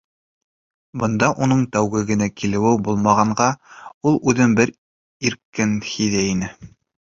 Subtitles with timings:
[1.03, 3.51] Бында уның тәүге генә килеүе булмағанға,
[4.13, 4.75] ул үҙен бик
[5.31, 6.53] иркен һиҙә ине.